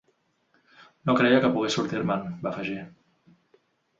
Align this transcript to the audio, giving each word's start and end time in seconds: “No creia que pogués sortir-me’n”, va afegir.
“No 1.09 1.15
creia 1.19 1.41
que 1.43 1.51
pogués 1.57 1.77
sortir-me’n”, 1.77 2.25
va 2.47 2.53
afegir. 2.53 2.79